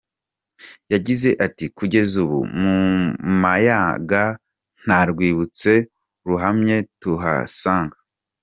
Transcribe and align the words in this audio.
Yagize 0.93 1.29
ati 1.45 1.65
“Kugeza 1.77 2.13
ubu 2.23 2.39
ku 3.19 3.27
Mayaga 3.41 4.23
nta 4.85 4.99
rwibutso 5.09 5.71
ruhamye 6.27 6.77
tuhasanga. 7.01 7.97